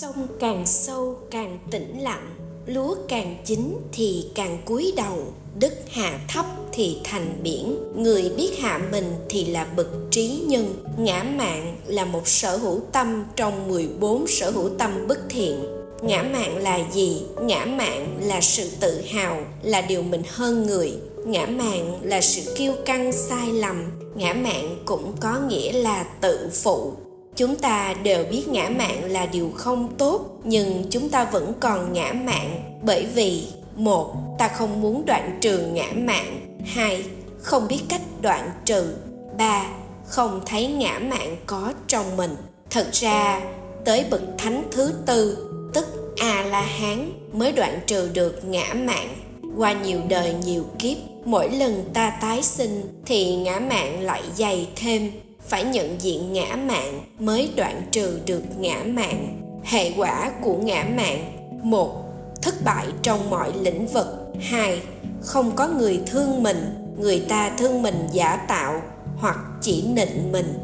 sông 0.00 0.26
càng 0.40 0.66
sâu 0.66 1.18
càng 1.30 1.58
tĩnh 1.70 2.00
lặng, 2.00 2.34
lúa 2.66 2.96
càng 3.08 3.36
chín 3.44 3.76
thì 3.92 4.26
càng 4.34 4.58
cúi 4.64 4.92
đầu, 4.96 5.18
đất 5.58 5.74
hạ 5.90 6.18
thấp 6.28 6.46
thì 6.72 6.98
thành 7.04 7.40
biển. 7.42 7.76
Người 7.96 8.30
biết 8.36 8.50
hạ 8.60 8.80
mình 8.92 9.14
thì 9.28 9.44
là 9.44 9.66
bậc 9.76 9.86
trí 10.10 10.42
nhân. 10.46 10.84
Ngã 10.98 11.22
mạng 11.22 11.76
là 11.86 12.04
một 12.04 12.28
sở 12.28 12.56
hữu 12.56 12.80
tâm 12.92 13.24
trong 13.36 13.68
14 13.68 14.26
sở 14.26 14.50
hữu 14.50 14.68
tâm 14.68 15.06
bất 15.08 15.18
thiện. 15.28 15.64
Ngã 16.02 16.22
mạng 16.22 16.56
là 16.56 16.80
gì? 16.92 17.22
Ngã 17.40 17.64
mạng 17.64 18.18
là 18.22 18.40
sự 18.40 18.70
tự 18.80 19.00
hào, 19.00 19.44
là 19.62 19.80
điều 19.80 20.02
mình 20.02 20.22
hơn 20.28 20.66
người. 20.66 20.92
Ngã 21.26 21.46
mạng 21.46 21.98
là 22.02 22.20
sự 22.20 22.54
kiêu 22.54 22.72
căng 22.84 23.12
sai 23.12 23.52
lầm. 23.52 23.90
Ngã 24.14 24.32
mạng 24.32 24.82
cũng 24.84 25.12
có 25.20 25.40
nghĩa 25.48 25.72
là 25.72 26.04
tự 26.20 26.50
phụ 26.52 26.92
chúng 27.36 27.56
ta 27.56 27.94
đều 28.02 28.24
biết 28.24 28.48
ngã 28.48 28.68
mạn 28.68 29.10
là 29.10 29.26
điều 29.26 29.52
không 29.54 29.96
tốt, 29.98 30.40
nhưng 30.44 30.84
chúng 30.90 31.08
ta 31.08 31.24
vẫn 31.24 31.52
còn 31.60 31.92
ngã 31.92 32.12
mạn 32.12 32.78
bởi 32.82 33.06
vì, 33.06 33.46
một, 33.76 34.14
ta 34.38 34.48
không 34.48 34.80
muốn 34.80 35.06
đoạn 35.06 35.38
trừ 35.40 35.58
ngã 35.58 35.88
mạn 35.94 36.56
hai, 36.64 37.04
không 37.38 37.68
biết 37.68 37.80
cách 37.88 38.00
đoạn 38.20 38.50
trừ. 38.64 38.94
Ba, 39.38 39.66
không 40.06 40.40
thấy 40.46 40.66
ngã 40.66 40.98
mạn 40.98 41.36
có 41.46 41.72
trong 41.86 42.16
mình. 42.16 42.36
Thật 42.70 42.88
ra, 42.92 43.40
tới 43.84 44.04
bậc 44.10 44.22
thánh 44.38 44.62
thứ 44.70 44.92
tư, 45.06 45.48
tức 45.74 46.14
a 46.16 46.42
la 46.42 46.60
hán 46.60 47.12
mới 47.32 47.52
đoạn 47.52 47.80
trừ 47.86 48.10
được 48.14 48.44
ngã 48.44 48.74
mạn 48.74 49.08
qua 49.56 49.72
nhiều 49.72 50.00
đời 50.08 50.34
nhiều 50.44 50.64
kiếp, 50.78 50.96
mỗi 51.24 51.50
lần 51.50 51.90
ta 51.94 52.18
tái 52.20 52.42
sinh 52.42 53.02
thì 53.06 53.36
ngã 53.36 53.58
mạn 53.58 54.00
lại 54.00 54.22
dày 54.36 54.68
thêm 54.76 55.10
phải 55.48 55.64
nhận 55.64 56.00
diện 56.00 56.32
ngã 56.32 56.56
mạng 56.56 57.00
mới 57.18 57.50
đoạn 57.56 57.82
trừ 57.90 58.20
được 58.26 58.42
ngã 58.58 58.82
mạng. 58.86 59.42
Hệ 59.64 59.92
quả 59.96 60.32
của 60.42 60.56
ngã 60.56 60.84
mạng. 60.96 61.32
Một, 61.62 62.04
thất 62.42 62.54
bại 62.64 62.86
trong 63.02 63.30
mọi 63.30 63.52
lĩnh 63.60 63.86
vực. 63.86 64.06
Hai, 64.40 64.80
không 65.20 65.56
có 65.56 65.68
người 65.68 66.00
thương 66.06 66.42
mình, 66.42 66.74
người 66.98 67.24
ta 67.28 67.50
thương 67.58 67.82
mình 67.82 68.08
giả 68.12 68.36
tạo 68.48 68.82
hoặc 69.16 69.36
chỉ 69.60 69.84
nịnh 69.92 70.32
mình. 70.32 70.54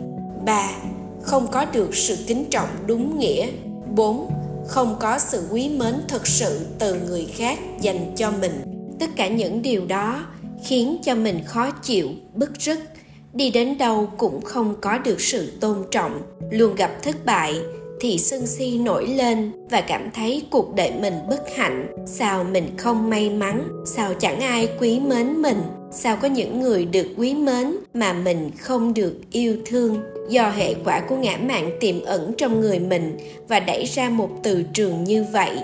Ba, 0.44 0.70
không 1.22 1.46
có 1.50 1.64
được 1.64 1.96
sự 1.96 2.16
kính 2.26 2.44
trọng 2.50 2.68
đúng 2.86 3.18
nghĩa. 3.18 3.48
Bốn, 3.94 4.30
không 4.66 4.96
có 5.00 5.18
sự 5.18 5.46
quý 5.50 5.68
mến 5.68 5.94
thực 6.08 6.26
sự 6.26 6.66
từ 6.78 6.94
người 6.94 7.26
khác 7.36 7.58
dành 7.80 8.12
cho 8.16 8.30
mình. 8.30 8.62
Tất 9.00 9.06
cả 9.16 9.28
những 9.28 9.62
điều 9.62 9.86
đó 9.86 10.26
khiến 10.64 10.96
cho 11.04 11.14
mình 11.14 11.44
khó 11.44 11.70
chịu, 11.70 12.08
bức 12.34 12.50
rứt 12.58 12.78
đi 13.34 13.50
đến 13.50 13.78
đâu 13.78 14.08
cũng 14.18 14.40
không 14.40 14.74
có 14.80 14.98
được 14.98 15.20
sự 15.20 15.52
tôn 15.60 15.76
trọng, 15.90 16.22
luôn 16.50 16.74
gặp 16.74 17.02
thất 17.02 17.24
bại 17.24 17.54
thì 18.00 18.18
sân 18.18 18.46
si 18.46 18.78
nổi 18.78 19.06
lên 19.06 19.52
và 19.70 19.80
cảm 19.80 20.10
thấy 20.14 20.42
cuộc 20.50 20.74
đời 20.74 20.92
mình 21.00 21.14
bất 21.28 21.56
hạnh. 21.56 21.86
Sao 22.06 22.44
mình 22.44 22.64
không 22.76 23.10
may 23.10 23.30
mắn? 23.30 23.68
Sao 23.86 24.14
chẳng 24.14 24.40
ai 24.40 24.68
quý 24.80 25.00
mến 25.00 25.42
mình? 25.42 25.62
Sao 25.92 26.16
có 26.16 26.28
những 26.28 26.60
người 26.60 26.84
được 26.84 27.06
quý 27.16 27.34
mến 27.34 27.76
mà 27.94 28.12
mình 28.12 28.50
không 28.58 28.94
được 28.94 29.14
yêu 29.30 29.56
thương? 29.66 30.00
Do 30.28 30.50
hệ 30.50 30.74
quả 30.84 31.00
của 31.00 31.16
ngã 31.16 31.36
mạng 31.42 31.70
tiềm 31.80 32.04
ẩn 32.04 32.32
trong 32.38 32.60
người 32.60 32.78
mình 32.78 33.16
và 33.48 33.60
đẩy 33.60 33.84
ra 33.84 34.08
một 34.08 34.30
từ 34.42 34.62
trường 34.62 35.04
như 35.04 35.24
vậy. 35.32 35.58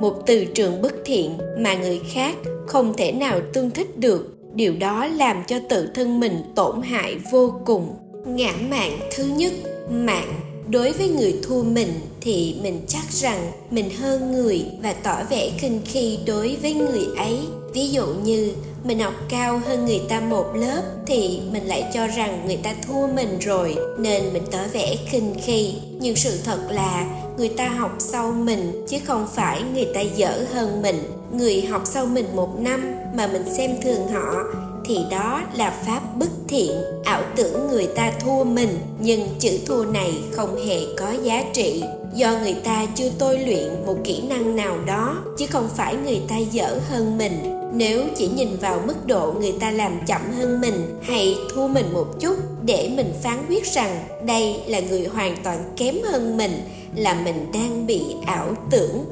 Một 0.00 0.14
từ 0.26 0.44
trường 0.44 0.82
bất 0.82 0.94
thiện 1.04 1.38
mà 1.58 1.74
người 1.74 2.00
khác 2.12 2.36
không 2.66 2.94
thể 2.96 3.12
nào 3.12 3.40
tương 3.52 3.70
thích 3.70 3.98
được 3.98 4.35
điều 4.56 4.74
đó 4.76 5.06
làm 5.06 5.42
cho 5.46 5.56
tự 5.68 5.88
thân 5.94 6.20
mình 6.20 6.42
tổn 6.54 6.82
hại 6.82 7.16
vô 7.30 7.54
cùng. 7.64 7.94
Ngã 8.26 8.52
mạng 8.70 8.98
thứ 9.16 9.24
nhất, 9.24 9.52
mạng. 9.90 10.40
Đối 10.68 10.92
với 10.92 11.08
người 11.08 11.34
thua 11.42 11.62
mình 11.62 11.92
thì 12.20 12.56
mình 12.62 12.80
chắc 12.88 13.10
rằng 13.10 13.52
mình 13.70 13.90
hơn 13.90 14.32
người 14.32 14.64
và 14.82 14.92
tỏ 14.92 15.16
vẻ 15.30 15.50
khinh 15.58 15.80
khi 15.84 16.18
đối 16.26 16.56
với 16.62 16.74
người 16.74 17.06
ấy. 17.16 17.38
Ví 17.74 17.88
dụ 17.88 18.06
như, 18.06 18.52
mình 18.84 18.98
học 18.98 19.14
cao 19.28 19.60
hơn 19.66 19.84
người 19.84 20.00
ta 20.08 20.20
một 20.20 20.46
lớp 20.54 20.82
thì 21.06 21.40
mình 21.52 21.66
lại 21.66 21.84
cho 21.94 22.06
rằng 22.06 22.42
người 22.46 22.56
ta 22.56 22.74
thua 22.86 23.06
mình 23.06 23.38
rồi, 23.40 23.76
nên 23.98 24.32
mình 24.32 24.44
tỏ 24.50 24.58
vẻ 24.72 24.96
khinh 25.10 25.34
khi. 25.42 25.74
Nhưng 26.00 26.16
sự 26.16 26.38
thật 26.44 26.58
là, 26.70 27.06
người 27.38 27.48
ta 27.48 27.68
học 27.68 27.96
sau 27.98 28.32
mình 28.32 28.84
chứ 28.88 28.96
không 29.04 29.26
phải 29.34 29.62
người 29.74 29.86
ta 29.94 30.00
dở 30.00 30.44
hơn 30.52 30.82
mình 30.82 31.02
người 31.32 31.62
học 31.62 31.82
sau 31.84 32.06
mình 32.06 32.26
một 32.36 32.60
năm 32.60 32.94
mà 33.16 33.26
mình 33.26 33.44
xem 33.56 33.70
thường 33.82 34.08
họ, 34.12 34.34
thì 34.84 34.98
đó 35.10 35.42
là 35.54 35.70
pháp 35.86 36.00
bất 36.16 36.30
thiện. 36.48 36.72
Ảo 37.04 37.22
tưởng 37.36 37.68
người 37.68 37.86
ta 37.86 38.12
thua 38.20 38.44
mình, 38.44 38.78
nhưng 39.00 39.28
chữ 39.38 39.58
thua 39.66 39.84
này 39.84 40.14
không 40.32 40.66
hề 40.66 40.80
có 40.98 41.12
giá 41.22 41.44
trị. 41.52 41.82
Do 42.14 42.38
người 42.38 42.54
ta 42.64 42.86
chưa 42.94 43.10
tôi 43.18 43.38
luyện 43.38 43.68
một 43.86 43.96
kỹ 44.04 44.22
năng 44.28 44.56
nào 44.56 44.78
đó, 44.86 45.18
chứ 45.38 45.46
không 45.46 45.68
phải 45.76 45.96
người 45.96 46.20
ta 46.28 46.36
dở 46.36 46.78
hơn 46.90 47.18
mình. 47.18 47.52
Nếu 47.74 48.04
chỉ 48.16 48.28
nhìn 48.28 48.48
vào 48.60 48.80
mức 48.86 49.06
độ 49.06 49.32
người 49.32 49.52
ta 49.60 49.70
làm 49.70 50.00
chậm 50.06 50.20
hơn 50.38 50.60
mình 50.60 50.98
hay 51.02 51.36
thua 51.54 51.68
mình 51.68 51.92
một 51.92 52.06
chút 52.20 52.36
để 52.62 52.90
mình 52.96 53.12
phán 53.22 53.38
quyết 53.48 53.66
rằng 53.66 54.04
đây 54.26 54.60
là 54.66 54.80
người 54.80 55.04
hoàn 55.04 55.36
toàn 55.44 55.58
kém 55.76 55.94
hơn 56.04 56.36
mình, 56.36 56.60
là 56.94 57.14
mình 57.24 57.46
đang 57.52 57.86
bị 57.86 58.02
ảo 58.26 58.54
tưởng 58.70 59.04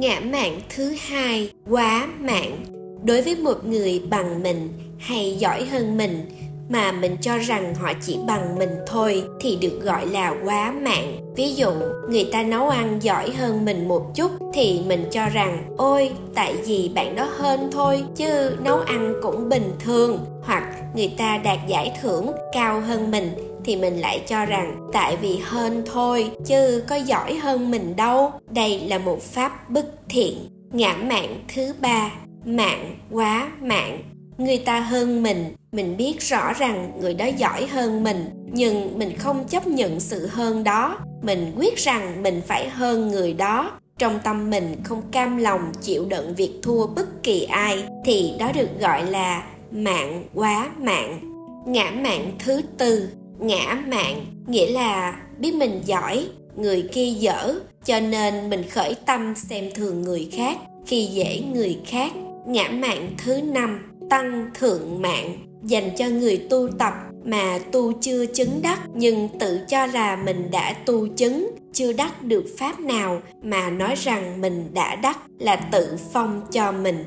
ngã 0.00 0.20
mạng 0.20 0.60
thứ 0.68 0.94
hai, 1.08 1.52
quá 1.70 2.08
mạng. 2.20 2.64
Đối 3.04 3.22
với 3.22 3.36
một 3.36 3.66
người 3.66 4.02
bằng 4.10 4.42
mình 4.42 4.68
hay 4.98 5.36
giỏi 5.38 5.64
hơn 5.64 5.96
mình 5.96 6.26
mà 6.70 6.92
mình 6.92 7.16
cho 7.20 7.38
rằng 7.38 7.74
họ 7.74 7.92
chỉ 8.02 8.18
bằng 8.26 8.58
mình 8.58 8.70
thôi 8.86 9.22
thì 9.40 9.58
được 9.60 9.80
gọi 9.82 10.06
là 10.06 10.34
quá 10.44 10.72
mạng. 10.72 11.34
Ví 11.36 11.54
dụ, 11.54 11.70
người 12.08 12.28
ta 12.32 12.42
nấu 12.42 12.68
ăn 12.68 12.98
giỏi 13.02 13.30
hơn 13.30 13.64
mình 13.64 13.88
một 13.88 14.06
chút 14.14 14.30
thì 14.54 14.80
mình 14.86 15.04
cho 15.10 15.28
rằng, 15.28 15.64
ôi, 15.76 16.10
tại 16.34 16.54
vì 16.66 16.90
bạn 16.94 17.14
đó 17.14 17.28
hơn 17.38 17.68
thôi, 17.72 18.04
chứ 18.16 18.56
nấu 18.64 18.78
ăn 18.78 19.14
cũng 19.22 19.48
bình 19.48 19.72
thường. 19.78 20.18
Hoặc 20.42 20.64
người 20.94 21.12
ta 21.18 21.38
đạt 21.38 21.58
giải 21.68 21.92
thưởng 22.02 22.32
cao 22.52 22.80
hơn 22.80 23.10
mình 23.10 23.30
thì 23.64 23.76
mình 23.76 24.00
lại 24.00 24.22
cho 24.26 24.44
rằng, 24.44 24.88
tại 24.92 25.16
vì 25.16 25.38
hơn 25.44 25.82
thôi, 25.92 26.30
chứ 26.46 26.82
có 26.88 26.96
giỏi 26.96 27.34
hơn 27.34 27.70
mình 27.70 27.96
đâu. 27.96 28.32
Đây 28.50 28.80
là 28.80 28.98
một 28.98 29.22
pháp 29.22 29.70
bất 29.70 29.86
thiện. 30.08 30.38
Ngã 30.72 30.96
mạng 31.02 31.44
thứ 31.54 31.72
ba, 31.80 32.10
mạng 32.44 32.96
quá 33.10 33.50
mạng. 33.60 33.98
Người 34.38 34.58
ta 34.58 34.80
hơn 34.80 35.22
mình 35.22 35.54
mình 35.72 35.96
biết 35.96 36.20
rõ 36.20 36.52
rằng 36.52 36.92
người 37.00 37.14
đó 37.14 37.26
giỏi 37.26 37.66
hơn 37.66 38.04
mình, 38.04 38.24
nhưng 38.52 38.98
mình 38.98 39.18
không 39.18 39.44
chấp 39.48 39.66
nhận 39.66 40.00
sự 40.00 40.26
hơn 40.26 40.64
đó. 40.64 40.98
Mình 41.22 41.52
quyết 41.56 41.76
rằng 41.76 42.22
mình 42.22 42.40
phải 42.46 42.68
hơn 42.68 43.08
người 43.08 43.32
đó. 43.32 43.70
Trong 43.98 44.18
tâm 44.24 44.50
mình 44.50 44.76
không 44.84 45.02
cam 45.12 45.36
lòng 45.36 45.72
chịu 45.80 46.04
đựng 46.04 46.34
việc 46.34 46.52
thua 46.62 46.86
bất 46.86 47.22
kỳ 47.22 47.42
ai, 47.44 47.84
thì 48.04 48.32
đó 48.38 48.52
được 48.54 48.68
gọi 48.80 49.06
là 49.06 49.42
mạng 49.70 50.24
quá 50.34 50.70
mạng. 50.78 51.20
Ngã 51.66 51.90
mạng 51.90 52.32
thứ 52.38 52.60
tư, 52.78 53.08
ngã 53.38 53.78
mạng 53.88 54.26
nghĩa 54.46 54.70
là 54.70 55.16
biết 55.38 55.54
mình 55.54 55.80
giỏi, 55.84 56.26
người 56.56 56.88
kia 56.92 57.10
dở, 57.10 57.54
cho 57.84 58.00
nên 58.00 58.50
mình 58.50 58.62
khởi 58.70 58.94
tâm 59.06 59.34
xem 59.34 59.70
thường 59.74 60.02
người 60.02 60.28
khác 60.32 60.58
khi 60.86 61.04
dễ 61.04 61.42
người 61.52 61.78
khác. 61.86 62.12
Ngã 62.46 62.68
mạng 62.72 63.10
thứ 63.24 63.40
năm, 63.42 63.90
tăng 64.10 64.50
thượng 64.58 65.02
mạng 65.02 65.49
dành 65.62 65.90
cho 65.96 66.08
người 66.08 66.46
tu 66.50 66.68
tập 66.78 66.94
mà 67.24 67.58
tu 67.72 67.92
chưa 68.00 68.26
chứng 68.26 68.62
đắc, 68.62 68.80
nhưng 68.94 69.28
tự 69.40 69.58
cho 69.68 69.86
là 69.86 70.16
mình 70.16 70.50
đã 70.50 70.72
tu 70.86 71.08
chứng, 71.08 71.50
chưa 71.72 71.92
đắc 71.92 72.22
được 72.22 72.44
pháp 72.58 72.80
nào 72.80 73.22
mà 73.42 73.70
nói 73.70 73.94
rằng 73.94 74.40
mình 74.40 74.68
đã 74.72 74.96
đắc 74.96 75.18
là 75.38 75.56
tự 75.56 75.96
phong 76.12 76.42
cho 76.52 76.72
mình. 76.72 77.04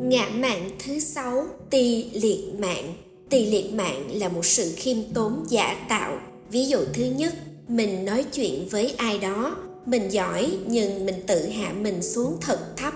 Ngã 0.00 0.28
mạng 0.34 0.70
thứ 0.84 0.98
sáu, 0.98 1.46
tỳ 1.70 2.10
liệt 2.12 2.44
mạng. 2.58 2.94
Tỳ 3.30 3.46
liệt 3.46 3.72
mạng 3.72 4.10
là 4.12 4.28
một 4.28 4.44
sự 4.44 4.72
khiêm 4.76 4.96
tốn, 5.14 5.44
giả 5.48 5.76
tạo. 5.88 6.18
Ví 6.50 6.66
dụ 6.66 6.78
thứ 6.92 7.04
nhất, 7.04 7.34
mình 7.68 8.04
nói 8.04 8.24
chuyện 8.32 8.68
với 8.70 8.94
ai 8.96 9.18
đó, 9.18 9.56
mình 9.86 10.08
giỏi 10.08 10.50
nhưng 10.66 11.06
mình 11.06 11.14
tự 11.26 11.48
hạ 11.48 11.72
mình 11.80 12.02
xuống 12.02 12.36
thật 12.40 12.76
thấp 12.76 12.94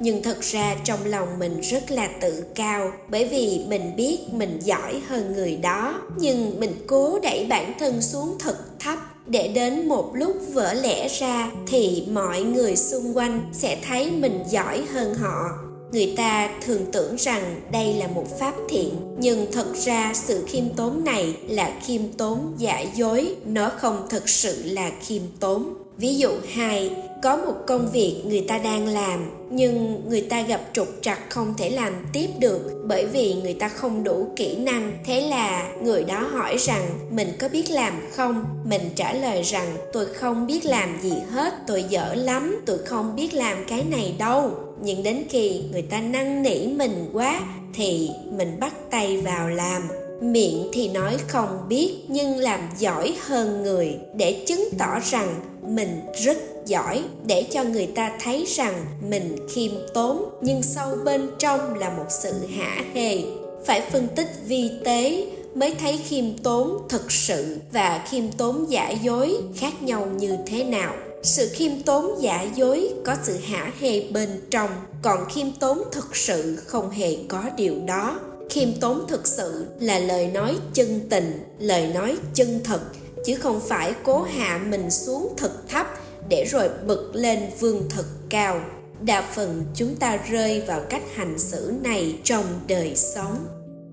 nhưng 0.00 0.22
thật 0.22 0.40
ra 0.40 0.76
trong 0.84 1.04
lòng 1.04 1.38
mình 1.38 1.60
rất 1.60 1.90
là 1.90 2.08
tự 2.20 2.44
cao, 2.54 2.92
bởi 3.08 3.28
vì 3.28 3.64
mình 3.68 3.96
biết 3.96 4.18
mình 4.32 4.58
giỏi 4.62 5.00
hơn 5.08 5.32
người 5.32 5.56
đó. 5.56 6.00
Nhưng 6.16 6.60
mình 6.60 6.72
cố 6.86 7.18
đẩy 7.22 7.46
bản 7.48 7.72
thân 7.78 8.02
xuống 8.02 8.36
thật 8.38 8.56
thấp. 8.80 8.98
Để 9.26 9.48
đến 9.48 9.88
một 9.88 10.10
lúc 10.14 10.36
vỡ 10.52 10.74
lẽ 10.74 11.08
ra 11.08 11.50
thì 11.66 12.04
mọi 12.10 12.42
người 12.42 12.76
xung 12.76 13.16
quanh 13.16 13.42
sẽ 13.52 13.78
thấy 13.88 14.10
mình 14.10 14.40
giỏi 14.50 14.84
hơn 14.92 15.14
họ. 15.14 15.44
Người 15.92 16.14
ta 16.16 16.50
thường 16.66 16.86
tưởng 16.92 17.16
rằng 17.16 17.60
đây 17.72 17.94
là 17.94 18.06
một 18.06 18.38
pháp 18.38 18.54
thiện, 18.68 18.94
nhưng 19.18 19.52
thật 19.52 19.66
ra 19.74 20.12
sự 20.14 20.44
khiêm 20.48 20.68
tốn 20.76 21.04
này 21.04 21.36
là 21.48 21.80
khiêm 21.86 22.02
tốn 22.16 22.54
giả 22.58 22.84
dối. 22.94 23.36
Nó 23.44 23.70
không 23.78 24.06
thực 24.10 24.28
sự 24.28 24.62
là 24.64 24.90
khiêm 25.00 25.22
tốn 25.40 25.74
ví 25.98 26.14
dụ, 26.14 26.30
hai, 26.54 26.90
có 27.22 27.36
một 27.36 27.54
công 27.66 27.90
việc 27.92 28.22
người 28.26 28.44
ta 28.48 28.58
đang 28.58 28.86
làm, 28.86 29.30
nhưng 29.50 30.02
người 30.08 30.20
ta 30.20 30.42
gặp 30.42 30.60
trục 30.72 30.88
trặc 31.02 31.30
không 31.30 31.54
thể 31.58 31.70
làm 31.70 31.92
tiếp 32.12 32.28
được 32.38 32.82
bởi 32.84 33.06
vì 33.06 33.34
người 33.34 33.54
ta 33.54 33.68
không 33.68 34.04
đủ 34.04 34.28
kỹ 34.36 34.56
năng. 34.56 34.92
Thế 35.04 35.20
là 35.20 35.72
người 35.82 36.04
đó 36.04 36.26
hỏi 36.32 36.56
rằng, 36.58 36.88
mình 37.10 37.28
có 37.38 37.48
biết 37.48 37.70
làm 37.70 38.00
không? 38.12 38.44
Mình 38.64 38.90
trả 38.94 39.12
lời 39.12 39.42
rằng, 39.42 39.76
tôi 39.92 40.06
không 40.14 40.46
biết 40.46 40.66
làm 40.66 41.00
gì 41.02 41.12
hết, 41.30 41.54
tôi 41.66 41.84
dở 41.88 42.14
lắm, 42.14 42.60
tôi 42.66 42.78
không 42.78 43.16
biết 43.16 43.34
làm 43.34 43.64
cái 43.68 43.84
này 43.90 44.14
đâu. 44.18 44.50
Nhưng 44.82 45.02
đến 45.02 45.24
khi 45.28 45.62
người 45.72 45.82
ta 45.82 46.00
năn 46.00 46.42
nỉ 46.42 46.66
mình 46.66 47.10
quá, 47.12 47.40
thì 47.74 48.10
mình 48.32 48.56
bắt 48.60 48.74
tay 48.90 49.16
vào 49.16 49.48
làm 49.48 49.82
miệng 50.20 50.68
thì 50.72 50.88
nói 50.88 51.16
không 51.28 51.58
biết, 51.68 51.94
nhưng 52.08 52.36
làm 52.36 52.60
giỏi 52.78 53.16
hơn 53.26 53.62
người 53.62 53.98
để 54.14 54.44
chứng 54.46 54.68
tỏ 54.78 54.98
rằng 55.10 55.40
mình 55.62 56.00
rất 56.24 56.36
giỏi, 56.66 57.04
để 57.26 57.46
cho 57.50 57.64
người 57.64 57.86
ta 57.86 58.18
thấy 58.22 58.44
rằng 58.48 58.84
mình 59.08 59.36
khiêm 59.54 59.72
tốn. 59.94 60.24
Nhưng 60.42 60.62
sâu 60.62 60.96
bên 61.04 61.30
trong 61.38 61.74
là 61.78 61.90
một 61.90 62.06
sự 62.08 62.32
hả 62.56 62.84
hề 62.94 63.18
phải 63.64 63.80
phân 63.80 64.08
tích 64.16 64.28
vi 64.46 64.70
tế 64.84 65.26
mới 65.54 65.74
thấy 65.74 66.00
khiêm 66.08 66.38
tốn 66.38 66.78
thực 66.88 67.12
sự 67.12 67.56
và 67.72 68.06
khiêm 68.10 68.24
tốn 68.32 68.70
giả 68.70 68.90
dối 68.90 69.36
khác 69.56 69.82
nhau 69.82 70.08
như 70.16 70.36
thế 70.46 70.64
nào. 70.64 70.94
Sự 71.22 71.48
khiêm 71.52 71.82
tốn 71.82 72.22
giả 72.22 72.46
dối 72.54 72.90
có 73.04 73.14
sự 73.22 73.36
hả 73.36 73.72
hê 73.80 74.00
bên 74.10 74.28
trong, 74.50 74.70
còn 75.02 75.28
khiêm 75.28 75.46
tốn 75.60 75.78
thực 75.92 76.16
sự 76.16 76.56
không 76.56 76.90
hề 76.90 77.16
có 77.28 77.42
điều 77.56 77.74
đó 77.86 78.20
khiêm 78.50 78.68
tốn 78.80 79.06
thực 79.08 79.26
sự 79.26 79.66
là 79.80 79.98
lời 79.98 80.26
nói 80.26 80.56
chân 80.72 81.00
tình, 81.10 81.44
lời 81.58 81.86
nói 81.94 82.16
chân 82.34 82.60
thật, 82.64 82.80
chứ 83.24 83.34
không 83.34 83.60
phải 83.68 83.94
cố 84.02 84.22
hạ 84.22 84.60
mình 84.68 84.90
xuống 84.90 85.34
thật 85.36 85.68
thấp 85.68 85.86
để 86.28 86.44
rồi 86.44 86.68
bực 86.86 87.10
lên 87.14 87.40
vương 87.58 87.88
thực 87.90 88.06
cao. 88.28 88.60
Đa 89.00 89.22
phần 89.34 89.64
chúng 89.74 89.96
ta 89.96 90.16
rơi 90.30 90.60
vào 90.60 90.80
cách 90.90 91.02
hành 91.14 91.38
xử 91.38 91.72
này 91.82 92.18
trong 92.24 92.44
đời 92.66 92.96
sống. 92.96 93.46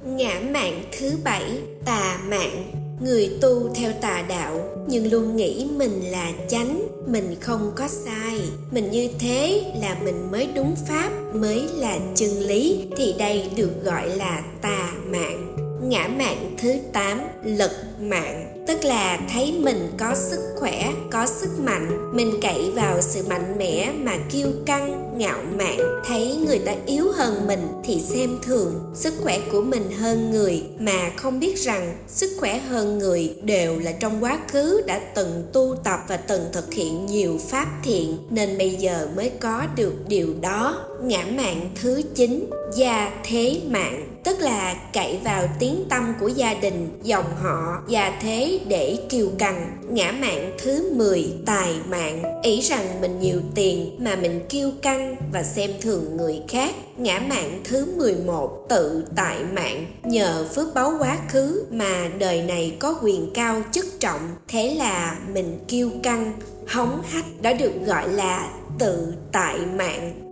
Ngã 0.05 0.41
mạng 0.49 0.83
thứ 0.99 1.11
bảy, 1.23 1.59
tà 1.85 2.19
mạng 2.27 2.84
người 2.99 3.37
tu 3.41 3.69
theo 3.75 3.91
tà 4.01 4.25
đạo, 4.29 4.59
nhưng 4.87 5.11
luôn 5.11 5.35
nghĩ 5.35 5.67
mình 5.77 6.11
là 6.11 6.31
chánh, 6.49 6.87
mình 7.07 7.35
không 7.41 7.71
có 7.75 7.87
sai. 7.87 8.39
Mình 8.71 8.91
như 8.91 9.09
thế 9.19 9.73
là 9.81 9.97
mình 10.03 10.31
mới 10.31 10.47
đúng 10.55 10.75
pháp, 10.87 11.11
mới 11.33 11.63
là 11.75 11.99
chân 12.15 12.29
lý, 12.39 12.87
thì 12.97 13.15
đây 13.17 13.49
được 13.55 13.71
gọi 13.83 14.09
là 14.09 14.43
tà 14.61 14.91
mạng 15.07 15.64
ngã 15.81 16.07
mạng 16.17 16.55
thứ 16.57 16.73
8 16.93 17.21
lực 17.43 17.71
mạng. 17.99 18.63
Tức 18.67 18.83
là 18.83 19.19
thấy 19.33 19.55
mình 19.59 19.91
có 19.97 20.15
sức 20.15 20.39
khỏe, 20.55 20.91
có 21.11 21.25
sức 21.25 21.49
mạnh. 21.59 22.11
Mình 22.13 22.31
cậy 22.41 22.71
vào 22.71 23.01
sự 23.01 23.23
mạnh 23.29 23.55
mẽ 23.57 23.91
mà 23.97 24.17
kiêu 24.31 24.47
căng, 24.65 25.17
ngạo 25.17 25.39
mạn. 25.57 25.77
Thấy 26.07 26.37
người 26.47 26.59
ta 26.59 26.75
yếu 26.85 27.11
hơn 27.11 27.47
mình 27.47 27.67
thì 27.83 27.99
xem 27.99 28.37
thường. 28.43 28.93
Sức 28.95 29.13
khỏe 29.23 29.39
của 29.51 29.61
mình 29.61 29.91
hơn 29.91 30.31
người 30.31 30.63
mà 30.79 31.11
không 31.15 31.39
biết 31.39 31.57
rằng 31.57 31.97
sức 32.07 32.31
khỏe 32.39 32.59
hơn 32.59 32.97
người 32.97 33.35
đều 33.43 33.79
là 33.79 33.91
trong 33.91 34.23
quá 34.23 34.39
khứ 34.51 34.81
đã 34.87 34.99
từng 35.15 35.43
tu 35.53 35.75
tập 35.83 35.99
và 36.07 36.17
từng 36.17 36.41
thực 36.53 36.73
hiện 36.73 37.05
nhiều 37.05 37.39
pháp 37.49 37.67
thiện. 37.83 38.17
Nên 38.29 38.57
bây 38.57 38.69
giờ 38.69 39.07
mới 39.15 39.29
có 39.29 39.63
được 39.75 39.93
điều 40.07 40.33
đó. 40.41 40.85
Ngã 41.03 41.25
mạng 41.31 41.69
thứ 41.81 42.01
9 42.15 42.49
gia 42.75 43.11
thế 43.23 43.61
mạng 43.67 44.14
tức 44.25 44.39
là 44.39 44.75
cậy 44.93 45.19
vào 45.23 45.47
tiếng 45.59 45.85
tâm 45.89 46.13
của 46.19 46.27
gia 46.27 46.53
đình, 46.53 46.99
dòng 47.03 47.35
họ 47.41 47.83
gia 47.87 48.19
thế 48.21 48.59
để 48.67 48.97
kiêu 49.09 49.29
căng 49.39 49.77
ngã 49.89 50.11
mạng 50.11 50.51
thứ 50.57 50.93
10 50.95 51.33
tài 51.45 51.75
mạng. 51.89 52.41
Ý 52.43 52.61
rằng 52.61 53.01
mình 53.01 53.19
nhiều 53.19 53.41
tiền 53.55 53.95
mà 53.99 54.15
mình 54.15 54.45
kiêu 54.49 54.71
căng 54.81 55.15
và 55.33 55.43
xem 55.43 55.71
thường 55.81 56.17
người 56.17 56.41
khác. 56.47 56.75
Ngã 56.97 57.19
mạng 57.29 57.59
thứ 57.63 57.85
11 57.97 58.65
tự 58.69 59.03
tại 59.15 59.37
mạng. 59.53 59.85
Nhờ 60.03 60.47
phước 60.55 60.73
báu 60.73 60.93
quá 60.99 61.17
khứ 61.29 61.65
mà 61.71 62.09
đời 62.19 62.41
này 62.41 62.75
có 62.79 62.99
quyền 63.01 63.31
cao 63.33 63.61
chức 63.71 63.85
trọng. 63.99 64.21
Thế 64.47 64.75
là 64.75 65.19
mình 65.33 65.59
kiêu 65.67 65.89
căng, 66.03 66.33
hống 66.67 67.01
hách 67.09 67.25
đã 67.41 67.53
được 67.53 67.73
gọi 67.85 68.09
là 68.09 68.49
tự 68.79 69.13
tại 69.31 69.57
mạng. 69.75 70.24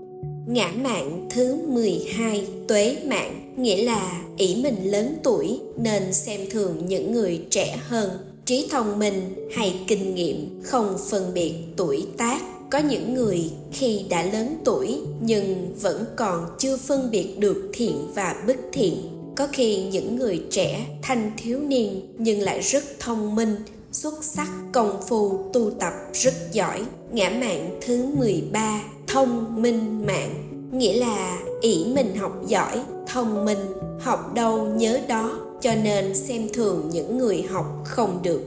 Ngã 0.48 0.72
mạng 0.76 1.28
thứ 1.30 1.56
12 1.68 2.48
tuế 2.68 2.98
mạng, 3.06 3.54
nghĩa 3.58 3.84
là 3.84 4.22
ỷ 4.38 4.56
mình 4.64 4.92
lớn 4.92 5.16
tuổi, 5.24 5.60
nên 5.78 6.14
xem 6.14 6.42
thường 6.50 6.86
những 6.88 7.12
người 7.12 7.46
trẻ 7.50 7.80
hơn. 7.88 8.10
Trí 8.46 8.68
thông 8.72 9.00
minh 9.00 9.36
hay 9.56 9.80
kinh 9.88 10.16
nghiệm 10.16 10.62
không 10.64 10.98
phân 11.10 11.34
biệt 11.34 11.54
tuổi 11.78 12.08
tác. 12.18 12.42
Có 12.72 12.80
những 12.80 13.14
người 13.14 13.52
khi 13.72 14.06
đã 14.10 14.24
lớn 14.24 14.58
tuổi 14.66 15.00
nhưng 15.22 15.76
vẫn 15.82 16.06
còn 16.16 16.46
chưa 16.60 16.78
phân 16.78 17.12
biệt 17.12 17.40
được 17.40 17.70
thiện 17.74 18.12
và 18.16 18.36
bất 18.48 18.58
thiện. 18.74 18.96
Có 19.36 19.48
khi 19.54 19.84
những 19.84 20.16
người 20.16 20.44
trẻ 20.52 20.86
thanh 21.02 21.32
thiếu 21.38 21.60
niên 21.60 22.02
nhưng 22.18 22.42
lại 22.42 22.60
rất 22.60 22.84
thông 23.00 23.36
minh, 23.36 23.56
xuất 23.92 24.24
sắc, 24.24 24.50
công 24.72 25.02
phu, 25.08 25.50
tu 25.54 25.72
tập 25.80 25.94
rất 26.14 26.34
giỏi 26.52 26.86
ngã 27.14 27.30
mạng 27.30 27.80
thứ 27.82 28.06
13 28.18 28.82
thông 29.08 29.62
minh 29.62 30.06
mạng. 30.06 30.30
Nghĩa 30.72 30.94
là 30.94 31.40
ỷ 31.62 31.86
mình 31.96 32.16
học 32.16 32.48
giỏi, 32.48 32.80
thông 33.08 33.46
minh. 33.46 33.60
Học 34.00 34.34
đâu 34.34 34.66
nhớ 34.66 35.00
đó, 35.08 35.40
cho 35.62 35.76
nên 35.84 36.16
xem 36.16 36.50
thường 36.54 36.90
những 36.92 37.18
người 37.18 37.42
học 37.42 37.66
không 37.86 38.20
được. 38.24 38.42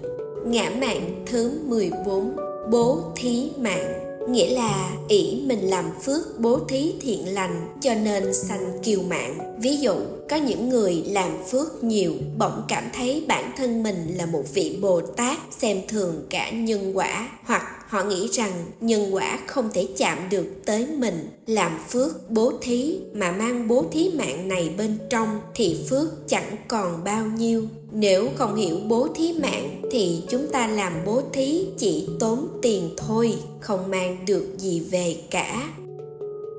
Ngã 0.46 0.70
mạng 0.80 1.24
thứ 1.26 1.52
14 1.66 2.36
bố 2.70 3.00
thí 3.16 3.50
mạng. 3.58 4.02
Nghĩa 4.28 4.54
là 4.54 4.90
ỷ 5.08 5.42
mình 5.46 5.60
làm 5.60 5.84
phước, 6.02 6.40
bố 6.40 6.58
thí 6.68 6.94
thiện 7.00 7.34
lành, 7.34 7.68
cho 7.80 7.94
nên 7.94 8.34
sanh 8.34 8.78
kiều 8.82 9.00
mạng. 9.02 9.56
Ví 9.60 9.76
dụ, 9.76 9.94
có 10.30 10.36
những 10.36 10.68
người 10.68 11.04
làm 11.06 11.30
phước 11.50 11.84
nhiều, 11.84 12.12
bỗng 12.38 12.62
cảm 12.68 12.84
thấy 12.94 13.24
bản 13.28 13.52
thân 13.56 13.82
mình 13.82 14.14
là 14.16 14.26
một 14.26 14.42
vị 14.54 14.78
bồ 14.82 15.00
tát, 15.00 15.38
xem 15.58 15.80
thường 15.88 16.26
cả 16.30 16.50
nhân 16.50 16.96
quả, 16.96 17.28
hoặc 17.44 17.62
họ 17.88 18.04
nghĩ 18.04 18.28
rằng 18.32 18.52
nhân 18.80 19.14
quả 19.14 19.38
không 19.46 19.70
thể 19.74 19.88
chạm 19.96 20.18
được 20.30 20.46
tới 20.64 20.86
mình. 20.86 21.28
Làm 21.46 21.78
phước 21.88 22.30
bố 22.30 22.52
thí 22.60 22.98
mà 23.14 23.32
mang 23.32 23.68
bố 23.68 23.84
thí 23.92 24.10
mạng 24.14 24.48
này 24.48 24.70
bên 24.78 24.98
trong 25.10 25.40
thì 25.54 25.76
phước 25.90 26.28
chẳng 26.28 26.56
còn 26.68 27.04
bao 27.04 27.26
nhiêu. 27.26 27.62
Nếu 27.92 28.28
không 28.36 28.56
hiểu 28.56 28.78
bố 28.88 29.08
thí 29.14 29.32
mạng 29.32 29.82
thì 29.90 30.22
chúng 30.28 30.46
ta 30.52 30.66
làm 30.66 30.92
bố 31.06 31.22
thí 31.32 31.66
chỉ 31.78 32.08
tốn 32.20 32.48
tiền 32.62 32.90
thôi, 32.96 33.34
không 33.60 33.90
mang 33.90 34.24
được 34.26 34.46
gì 34.58 34.80
về 34.80 35.16
cả. 35.30 35.70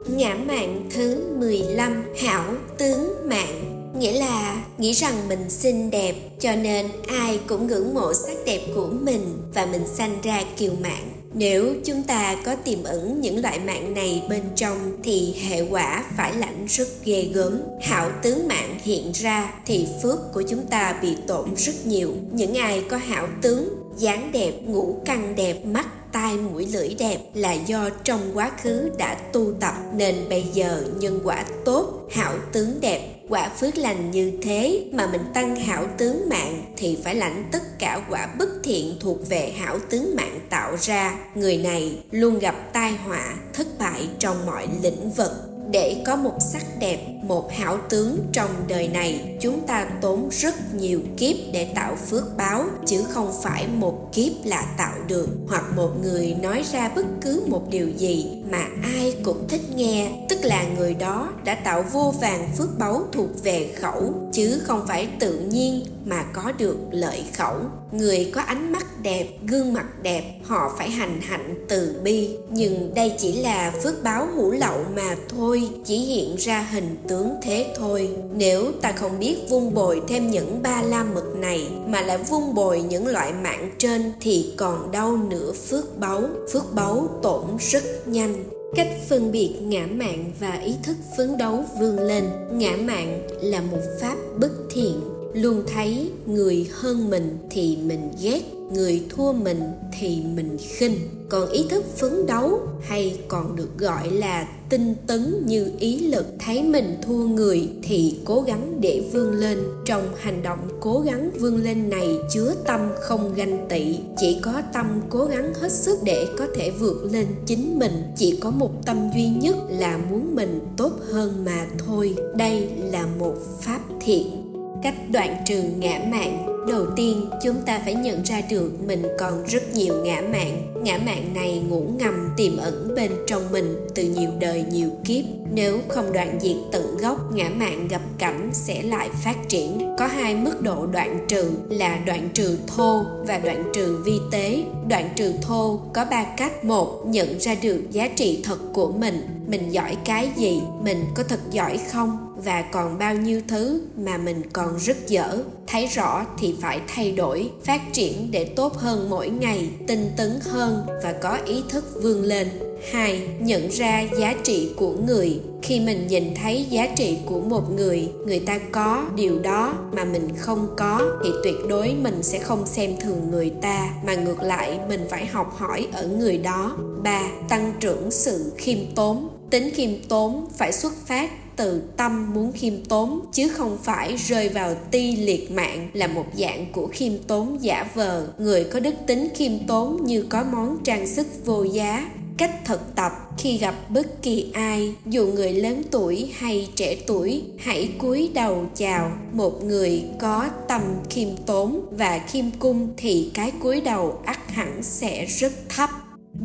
Ngã 0.10 0.36
mạng 0.48 0.90
thứ 0.94 1.24
15 1.40 2.04
hảo 2.18 2.54
tướng 2.78 3.30
mạng. 3.30 3.74
Nghĩa 4.00 4.20
là 4.20 4.66
nghĩ 4.78 4.92
rằng 4.92 5.28
mình 5.30 5.50
xinh 5.50 5.92
đẹp, 5.92 6.16
cho 6.40 6.56
nên 6.56 6.88
ai 7.08 7.40
cũng 7.48 7.68
ngưỡng 7.68 7.94
mộ 7.94 8.14
sắc 8.14 8.38
đẹp 8.46 8.62
của 8.76 8.88
mình 9.02 9.38
và 9.54 9.66
mình 9.66 9.88
sanh 9.88 10.22
ra 10.24 10.44
kiều 10.58 10.72
mạng 10.82 11.17
nếu 11.34 11.76
chúng 11.86 12.04
ta 12.04 12.36
có 12.46 12.56
tiềm 12.56 12.84
ẩn 12.84 13.22
những 13.22 13.42
loại 13.42 13.60
mạng 13.60 13.94
này 13.94 14.24
bên 14.30 14.42
trong 14.56 14.78
thì 15.04 15.36
hệ 15.48 15.62
quả 15.62 16.06
phải 16.18 16.34
lãnh 16.34 16.66
rất 16.70 16.88
ghê 17.06 17.30
gớm. 17.34 17.62
Hảo 17.82 18.12
tướng 18.24 18.48
mạng 18.48 18.80
hiện 18.84 19.12
ra 19.12 19.54
thì 19.66 19.88
phước 20.04 20.20
của 20.34 20.42
chúng 20.42 20.66
ta 20.68 21.00
bị 21.02 21.16
tổn 21.28 21.56
rất 21.56 21.86
nhiều. 21.86 22.14
Những 22.32 22.54
ai 22.54 22.84
có 22.90 22.98
hảo 22.98 23.28
tướng, 23.42 23.70
dáng 23.98 24.32
đẹp, 24.32 24.54
ngũ 24.64 25.02
căn 25.06 25.36
đẹp, 25.36 25.66
mắt, 25.66 25.88
tai, 26.12 26.38
mũi, 26.38 26.68
lưỡi 26.74 26.96
đẹp 27.00 27.18
là 27.34 27.54
do 27.54 27.90
trong 28.04 28.22
quá 28.34 28.52
khứ 28.64 28.90
đã 28.98 29.16
tu 29.34 29.54
tập. 29.60 29.74
Nên 29.94 30.16
bây 30.30 30.44
giờ 30.54 30.84
nhân 31.00 31.20
quả 31.24 31.46
tốt 31.66 32.08
hảo 32.12 32.34
tướng 32.54 32.82
đẹp 32.82 33.17
quả 33.30 33.50
phước 33.50 33.78
lành 33.78 34.12
như 34.12 34.32
thế 34.42 34.86
mà 34.92 35.08
mình 35.08 35.22
tăng 35.34 35.56
hảo 35.56 35.86
tướng 35.98 36.30
mạng 36.30 36.66
thì 36.78 36.98
phải 37.04 37.16
lãnh 37.16 37.44
tất 37.52 37.80
cả 37.80 38.02
quả 38.10 38.28
bất 38.40 38.50
thiện 38.64 38.98
thuộc 39.00 39.30
về 39.30 39.54
hảo 39.58 39.80
tướng 39.90 40.16
mạng 40.16 40.40
tạo 40.50 40.76
ra. 40.82 41.20
Người 41.36 41.58
này 41.58 41.98
luôn 42.12 42.40
gặp 42.40 42.74
tai 42.74 42.92
họa, 42.92 43.36
thất 43.54 43.68
bại 43.80 44.08
trong 44.20 44.46
mọi 44.46 44.68
lĩnh 44.82 45.12
vực 45.12 45.32
để 45.72 46.04
có 46.06 46.16
một 46.16 46.34
sắc 46.40 46.64
đẹp, 46.80 47.00
một 47.22 47.52
hảo 47.52 47.78
tướng 47.90 48.20
trong 48.32 48.50
đời 48.68 48.88
này. 48.88 49.38
Chúng 49.42 49.68
ta 49.68 49.88
tốn 50.02 50.30
rất 50.32 50.56
nhiều 50.76 51.02
kiếp 51.18 51.36
để 51.54 51.72
tạo 51.76 51.96
phước 51.96 52.38
báo, 52.38 52.66
chứ 52.86 53.04
không 53.10 53.34
phải 53.44 53.68
một 53.68 54.10
kiếp 54.14 54.32
là 54.44 54.74
tạo 54.78 54.94
được. 55.08 55.30
Hoặc 55.50 55.64
một 55.76 55.90
người 56.02 56.36
nói 56.42 56.64
ra 56.72 56.90
bất 56.96 57.06
cứ 57.22 57.44
một 57.48 57.64
điều 57.70 57.90
gì 57.90 58.44
mà 58.52 58.68
ai 58.84 59.16
cũng 59.24 59.48
thích 59.48 59.62
nghe, 59.76 60.12
tức 60.30 60.40
là 60.42 60.64
người 60.78 60.94
đó 60.94 61.34
đã 61.46 61.56
tạo 61.56 61.84
vô 61.94 62.14
vàng 62.22 62.50
phước 62.58 62.78
báu 62.80 63.08
thuộc 63.12 63.44
về 63.44 63.72
khẩu, 63.76 64.14
chứ 64.34 64.62
không 64.64 64.88
phải 64.88 65.08
tự 65.20 65.40
nhiên 65.40 65.86
mà 66.10 66.24
có 66.34 66.52
được 66.58 66.78
lợi 66.92 67.24
khẩu. 67.38 67.56
Người 67.92 68.32
có 68.34 68.42
ánh 68.42 68.72
mắt 68.72 68.86
đẹp, 69.02 69.28
gương 69.48 69.74
mặt 69.74 70.04
đẹp, 70.04 70.24
họ 70.44 70.76
phải 70.78 70.90
hành 70.90 71.22
hạnh 71.22 71.66
từ 71.70 72.00
bi. 72.04 72.38
Nhưng 72.50 72.94
đây 72.94 73.14
chỉ 73.18 73.42
là 73.42 73.74
phước 73.84 74.04
báo 74.04 74.28
hữu 74.36 74.52
lậu 74.52 74.78
mà 74.96 75.16
thôi, 75.30 75.70
chỉ 75.86 75.98
hiện 75.98 76.36
ra 76.36 76.68
hình 76.72 76.96
tướng 77.08 77.30
thế 77.44 77.74
thôi. 77.78 78.10
Nếu 78.36 78.72
ta 78.82 78.92
không 78.92 79.20
biết 79.20 79.36
vun 79.50 79.74
bồi 79.74 80.02
thêm 80.08 80.32
những 80.32 80.62
ba 80.64 80.82
la 80.82 81.04
mực 81.04 81.36
này 81.36 81.68
mà 81.88 82.02
lại 82.02 82.18
vun 82.18 82.54
bồi 82.54 82.82
những 82.82 83.08
loại 83.08 83.34
mạng 83.34 83.72
trên 83.78 84.12
thì 84.22 84.54
còn 84.58 84.92
đâu 84.92 85.18
nữa 85.18 85.52
phước 85.70 85.98
báu. 86.00 86.24
Phước 86.54 86.74
báu 86.74 87.10
tổn 87.24 87.44
rất 87.60 88.08
nhanh. 88.08 88.44
Cách 88.76 88.90
phân 89.10 89.32
biệt 89.32 89.56
ngã 89.62 89.88
mạn 89.92 90.32
và 90.40 90.52
ý 90.52 90.76
thức 90.84 90.96
phấn 91.18 91.38
đấu 91.38 91.66
vươn 91.80 92.00
lên. 92.00 92.24
Ngã 92.52 92.72
mạn 92.80 93.28
là 93.42 93.62
một 93.62 93.82
pháp 94.02 94.16
bất 94.40 94.52
thiện 94.70 95.17
luôn 95.34 95.64
thấy 95.68 96.12
người 96.26 96.68
hơn 96.72 97.10
mình 97.10 97.38
thì 97.50 97.78
mình 97.84 98.12
ghét, 98.22 98.42
người 98.74 99.04
thua 99.10 99.34
mình 99.34 99.62
thì 100.00 100.22
mình 100.36 100.58
khinh. 100.62 101.00
Còn 101.30 101.50
ý 101.50 101.66
thức 101.70 101.84
phấn 101.98 102.26
đấu 102.26 102.60
hay 102.82 103.20
còn 103.28 103.56
được 103.56 103.78
gọi 103.78 104.12
là 104.12 104.48
tinh 104.70 104.96
tấn 105.08 105.46
như 105.46 105.72
ý 105.80 106.00
lực. 106.00 106.26
Thấy 106.40 106.64
mình 106.64 106.98
thua 107.06 107.28
người 107.28 107.70
thì 107.84 108.18
cố 108.26 108.42
gắng 108.42 108.82
để 108.82 109.04
vươn 109.14 109.34
lên. 109.34 109.60
Trong 109.86 110.04
hành 110.18 110.44
động 110.44 110.60
cố 110.80 111.00
gắng 111.00 111.32
vươn 111.40 111.64
lên 111.64 111.90
này 111.90 112.18
chứa 112.34 112.56
tâm 112.66 112.90
không 113.00 113.34
ganh 113.36 113.68
tị. 113.70 113.98
Chỉ 114.18 114.38
có 114.42 114.62
tâm 114.74 115.02
cố 115.10 115.26
gắng 115.26 115.54
hết 115.54 115.72
sức 115.72 116.00
để 116.04 116.28
có 116.38 116.48
thể 116.56 116.72
vượt 116.72 117.04
lên 117.12 117.28
chính 117.46 117.80
mình. 117.80 118.04
Chỉ 118.16 118.38
có 118.42 118.52
một 118.52 118.86
tâm 118.86 119.10
duy 119.16 119.28
nhất 119.28 119.56
là 119.70 119.98
muốn 119.98 120.36
mình 120.36 120.60
tốt 120.78 120.92
hơn 121.12 121.46
mà 121.46 121.68
thôi. 121.78 122.16
Đây 122.36 122.70
là 122.92 123.08
một 123.20 123.36
pháp 123.62 123.80
thiện 124.02 124.47
cách 124.84 124.96
đoạn 125.12 125.36
trừ 125.46 125.64
ngã 125.78 126.00
mạn 126.12 126.58
đầu 126.70 126.86
tiên, 126.96 127.30
chúng 127.44 127.62
ta 127.66 127.80
phải 127.84 127.96
nhận 127.96 128.26
ra 128.26 128.42
được 128.50 128.72
mình 128.88 129.04
còn 129.20 129.46
rất 129.48 129.74
nhiều 129.74 130.04
ngã 130.04 130.22
mạn 130.32 130.74
ngã 130.84 130.98
mạn 131.06 131.34
này 131.34 131.64
ngủ 131.70 131.84
ngầm 132.00 132.30
tiềm 132.38 132.58
ẩn 132.58 132.96
bên 132.96 133.12
trong 133.28 133.52
mình 133.52 133.76
từ 133.96 134.04
nhiều 134.04 134.32
đời 134.40 134.66
nhiều 134.72 134.90
kiếp. 135.06 135.26
Nếu 135.54 135.80
không 135.88 136.14
đoạn 136.14 136.40
diệt 136.42 136.56
tận 136.72 136.98
gốc, 136.98 137.18
ngã 137.34 137.50
mạn 137.50 137.88
gặp 137.88 138.02
cảnh 138.18 138.50
sẽ 138.54 138.84
lại 138.84 139.10
phát 139.24 139.50
triển. 139.50 139.96
Có 139.98 140.08
hai 140.08 140.36
mức 140.36 140.62
độ 140.62 140.86
đoạn 140.86 141.26
trừ 141.28 141.52
là 141.70 142.00
đoạn 142.06 142.30
trừ 142.34 142.58
thô 142.68 143.04
và 143.28 143.38
đoạn 143.38 143.64
trừ 143.74 144.02
vi 144.06 144.20
tế. 144.32 144.64
Đoạn 144.88 145.10
trừ 145.16 145.34
thô 145.42 145.80
có 145.94 146.06
ba 146.12 146.24
cách. 146.24 146.66
Một, 146.66 147.04
nhận 147.08 147.40
ra 147.40 147.56
được 147.62 147.84
giá 147.92 148.08
trị 148.08 148.42
thật 148.44 148.58
của 148.74 148.92
mình. 148.92 149.22
Mình 149.48 149.74
giỏi 149.74 149.98
cái 150.06 150.32
gì, 150.36 150.62
mình 150.84 151.06
có 151.16 151.24
thật 151.24 151.40
giỏi 151.52 151.80
không? 151.92 152.34
Và 152.44 152.62
còn 152.62 152.98
bao 152.98 153.16
nhiêu 153.16 153.42
thứ 153.48 153.82
mà 153.98 154.18
mình 154.18 154.42
còn 154.54 154.78
rất 154.78 155.08
dở? 155.08 155.44
Thấy 155.68 155.86
rõ 155.86 156.26
thì 156.40 156.56
phải 156.62 156.82
thay 156.88 157.12
đổi, 157.12 157.50
phát 157.64 157.94
triển 157.94 158.32
để 158.32 158.44
tốt 158.46 158.78
hơn 158.78 159.10
mỗi 159.10 159.30
ngày. 159.30 159.70
Tinh 159.88 160.12
tấn 160.18 160.40
hơn 160.42 160.67
và 161.04 161.14
có 161.22 161.40
ý 161.46 161.64
thức 161.70 161.86
vươn 162.02 162.24
lên. 162.24 162.48
Hai, 162.92 163.28
nhận 163.40 163.68
ra 163.70 164.06
giá 164.20 164.36
trị 164.44 164.70
của 164.76 164.94
người. 165.08 165.40
Khi 165.62 165.80
mình 165.80 166.08
nhìn 166.08 166.36
thấy 166.36 166.66
giá 166.70 166.88
trị 166.96 167.18
của 167.26 167.40
một 167.40 167.72
người 167.76 168.12
người 168.26 168.40
ta 168.40 168.60
có 168.72 169.06
điều 169.16 169.40
đó 169.40 169.74
mà 169.94 170.04
mình 170.06 170.30
không 170.38 170.68
có 170.78 171.20
thì 171.24 171.30
tuyệt 171.44 171.56
đối 171.70 171.94
mình 171.94 172.24
sẽ 172.24 172.40
không 172.40 172.66
xem 172.66 172.92
thường 173.00 173.32
người 173.32 173.52
ta, 173.62 173.90
mà 174.06 174.16
ngược 174.16 174.42
lại 174.42 174.80
mình 174.90 175.06
phải 175.10 175.26
học 175.26 175.54
hỏi 175.58 175.88
ở 175.94 176.08
người 176.08 176.38
đó. 176.38 176.76
Ba, 177.04 177.24
tăng 177.50 177.74
trưởng 177.80 178.12
sự 178.12 178.52
khiêm 178.58 178.78
tốn. 178.96 179.30
Tính 179.50 179.70
khiêm 179.76 179.90
tốn 180.10 180.48
phải 180.58 180.74
xuất 180.74 180.94
phát 181.06 181.30
từ 181.58 181.82
tâm 181.98 182.34
muốn 182.34 182.52
khiêm 182.52 182.86
tốn, 182.86 183.26
chứ 183.34 183.48
không 183.48 183.78
phải 183.84 184.16
rơi 184.16 184.50
vào 184.50 184.76
ti 184.92 185.16
liệt 185.16 185.52
mạng 185.52 185.90
là 185.94 186.08
một 186.08 186.26
dạng 186.34 186.66
của 186.72 186.88
khiêm 186.88 187.18
tốn 187.18 187.58
giả 187.62 187.90
vờ. 187.94 188.28
Người 188.38 188.64
có 188.64 188.80
đức 188.80 188.94
tính 189.08 189.28
khiêm 189.36 189.52
tốn 189.68 190.06
như 190.06 190.26
có 190.30 190.44
món 190.52 190.78
trang 190.84 191.08
sức 191.08 191.28
vô 191.46 191.64
giá. 191.64 192.10
Cách 192.38 192.66
thực 192.66 192.96
tập 192.96 193.12
khi 193.38 193.58
gặp 193.58 193.90
bất 193.90 194.22
kỳ 194.22 194.52
ai, 194.54 194.96
dù 195.06 195.26
người 195.26 195.54
lớn 195.54 195.82
tuổi 195.92 196.32
hay 196.38 196.70
trẻ 196.76 196.96
tuổi, 197.08 197.44
hãy 197.58 197.90
cúi 197.98 198.32
đầu 198.34 198.66
chào 198.76 199.12
một 199.34 199.64
người 199.64 200.04
có 200.20 200.50
tâm 200.68 200.82
khiêm 201.10 201.30
tốn 201.46 201.86
và 201.92 202.20
khiêm 202.28 202.46
cung 202.60 202.94
thì 202.98 203.32
cái 203.34 203.52
cúi 203.60 203.82
đầu 203.82 204.20
ắt 204.26 204.52
hẳn 204.52 204.84
sẽ 204.84 205.26
rất 205.26 205.52
thấp 205.70 205.90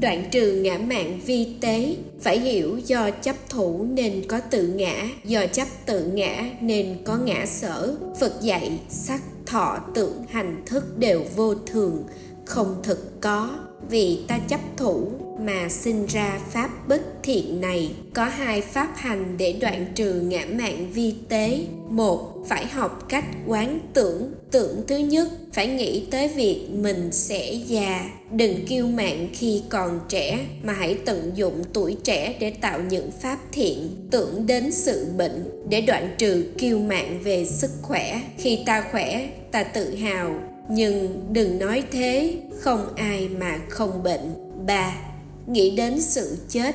đoạn 0.01 0.25
trừ 0.31 0.53
ngã 0.53 0.79
mạng 0.79 1.21
vi 1.27 1.49
tế, 1.61 1.97
phải 2.21 2.41
hiểu 2.41 2.79
do 2.87 3.11
chấp 3.11 3.37
thủ 3.49 3.87
nên 3.91 4.27
có 4.29 4.41
tự 4.41 4.67
ngã, 4.67 5.09
do 5.25 5.47
chấp 5.47 5.69
tự 5.87 6.05
ngã 6.05 6.51
nên 6.61 6.99
có 7.05 7.17
ngã 7.17 7.47
sở. 7.47 7.97
Phật 8.21 8.43
dạy, 8.43 8.81
sắc, 8.89 9.21
thọ, 9.47 9.79
tưởng, 9.95 10.25
hành, 10.29 10.63
thức 10.67 10.99
đều 10.99 11.23
vô 11.37 11.55
thường, 11.55 12.05
không 12.45 12.77
thực 12.83 13.21
có. 13.21 13.51
Vì 13.91 14.25
ta 14.29 14.39
chấp 14.49 14.61
thủ 14.77 15.13
mà 15.45 15.69
sinh 15.69 16.07
ra 16.07 16.41
pháp 16.51 16.89
bất 16.89 17.03
thiện 17.23 17.61
này. 17.61 17.91
Có 18.15 18.25
hai 18.25 18.61
pháp 18.61 18.89
hành 18.97 19.37
để 19.39 19.53
đoạn 19.61 19.87
trừ 19.95 20.21
ngã 20.21 20.45
mạng 20.53 20.91
vi 20.93 21.15
tế. 21.29 21.59
Một, 21.89 22.35
phải 22.49 22.67
học 22.67 23.09
cách 23.09 23.25
quán 23.47 23.79
tưởng. 23.95 24.33
Tưởng 24.51 24.83
thứ 24.87 24.97
nhất, 24.97 25.29
phải 25.53 25.67
nghĩ 25.67 26.07
tới 26.11 26.29
việc 26.29 26.67
mình 26.73 27.09
sẽ 27.13 27.53
già. 27.53 28.11
Đừng 28.33 28.67
kiêu 28.67 28.87
mạng 28.87 29.29
khi 29.33 29.63
còn 29.69 30.01
trẻ, 30.09 30.39
mà 30.63 30.73
hãy 30.73 30.95
tận 31.05 31.33
dụng 31.35 31.65
tuổi 31.73 31.97
trẻ 32.05 32.35
để 32.41 32.51
tạo 32.51 32.81
những 32.81 33.11
pháp 33.21 33.39
thiện. 33.53 34.09
Tưởng 34.11 34.47
đến 34.47 34.73
sự 34.73 35.07
bệnh 35.17 35.67
để 35.69 35.81
đoạn 35.81 36.15
trừ 36.19 36.45
kiêu 36.59 36.79
mạng 36.79 37.21
về 37.25 37.45
sức 37.45 37.71
khỏe. 37.83 38.23
Khi 38.39 38.59
ta 38.67 38.85
khỏe, 38.91 39.29
ta 39.51 39.63
tự 39.63 39.95
hào. 39.95 40.35
Nhưng 40.71 41.25
đừng 41.33 41.59
nói 41.59 41.83
thế, 41.91 42.37
không 42.59 42.95
ai 42.97 43.29
mà 43.29 43.59
không 43.69 44.03
bệnh. 44.03 44.35
Ba 44.67 45.12
nghĩ 45.47 45.77
đến 45.77 46.01
sự 46.01 46.37
chết 46.49 46.75